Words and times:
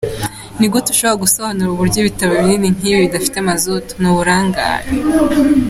Ni 0.59 0.67
gute 0.71 0.87
ushobora 0.91 1.21
gusobanura 1.23 1.69
uburyo 1.71 1.97
ibitaro 1.99 2.31
binini 2.39 2.67
nk’ibi 2.75 2.99
bidafite 3.05 3.37
mazutu? 3.47 3.91
Ni 4.01 4.07
uburangare. 4.11 4.85